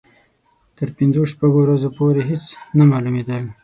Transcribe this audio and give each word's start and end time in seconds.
تر 0.77 0.87
پنځو 0.97 1.21
شپږو 1.31 1.59
ورځو 1.63 1.89
پورې 1.97 2.21
هېڅ 2.29 2.43
نه 2.77 2.83
معلومېدل. 2.91 3.43